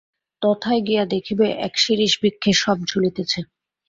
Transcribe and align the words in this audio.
তথায় 0.41 0.81
গিয়া 0.87 1.03
দেখিবে 1.13 1.45
এক 1.65 1.73
শিরীষবৃক্ষে 1.77 2.51
শব 2.53 2.77
ঝুলিতেছে। 2.89 3.39